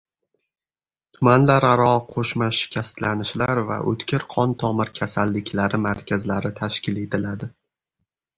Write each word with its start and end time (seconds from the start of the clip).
Tumanlararo 1.17 1.89
qo‘shma 2.13 2.47
shikastlanishlar 2.59 3.61
va 3.67 3.77
o‘tkir 3.93 4.25
qon-tomir 4.37 4.93
kasalliklari 5.01 5.83
markazlari 5.85 6.53
tashkil 6.63 7.01
etiladi 7.05 7.53